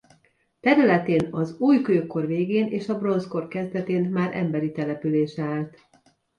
Területén 0.59 1.27
az 1.31 1.55
újkőkor 1.59 2.25
végén 2.25 2.67
és 2.67 2.89
a 2.89 2.97
bronzkor 2.97 3.47
kezdetén 3.47 4.09
már 4.09 4.35
emberi 4.35 4.71
település 4.71 5.39
állt. 5.39 5.77